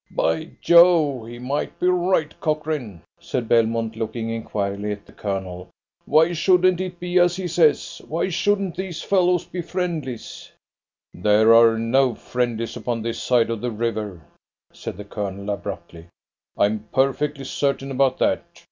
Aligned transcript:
"Be 0.17 0.49
Jove, 0.61 1.27
he 1.27 1.37
may 1.37 1.67
be 1.79 1.85
right, 1.87 2.33
Cochrane," 2.39 3.03
said 3.19 3.47
Belmont, 3.47 3.95
looking 3.95 4.31
inquiringly 4.31 4.91
at 4.91 5.05
the 5.05 5.11
Colonel. 5.11 5.69
"Why 6.05 6.33
shouldn't 6.33 6.81
it 6.81 6.99
be 6.99 7.19
as 7.19 7.35
he 7.35 7.47
says? 7.47 8.01
why 8.07 8.29
shouldn't 8.29 8.75
these 8.77 9.03
fellows 9.03 9.45
be 9.45 9.61
friendlies?" 9.61 10.51
"There 11.13 11.53
are 11.53 11.77
no 11.77 12.15
friendlies 12.15 12.75
upon 12.75 13.03
this 13.03 13.21
side 13.21 13.51
of 13.51 13.61
the 13.61 13.69
river," 13.69 14.21
said 14.73 14.97
the 14.97 15.05
Colonel 15.05 15.51
abruptly; 15.51 16.07
"I 16.57 16.65
am 16.65 16.87
perfectly 16.91 17.43
certain 17.45 17.91
about 17.91 18.17
that. 18.17 18.43